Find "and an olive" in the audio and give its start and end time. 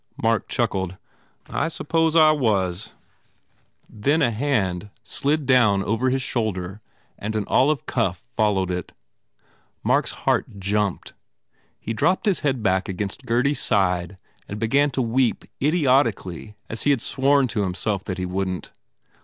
7.19-7.85